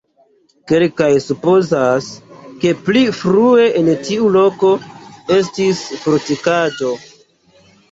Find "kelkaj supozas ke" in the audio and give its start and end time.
0.69-2.71